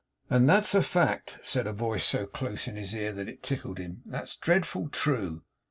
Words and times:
'And 0.31 0.49
that's 0.49 0.73
a 0.73 0.81
fact,' 0.81 1.37
said 1.43 1.67
a 1.67 1.73
voice 1.73 2.03
so 2.03 2.25
close 2.25 2.67
in 2.67 2.75
his 2.75 2.95
ear 2.95 3.13
that 3.13 3.29
it 3.29 3.43
tickled 3.43 3.77
him. 3.77 4.01
'That's 4.07 4.35
dreadful 4.37 4.89
true. 4.89 5.43